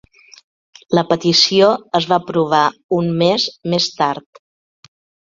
La 0.99 1.01
petició 1.11 1.67
es 1.99 2.07
va 2.11 2.17
aprovar 2.25 2.63
un 3.01 3.11
mes 3.21 3.47
més 3.75 3.91
tard. 4.01 4.41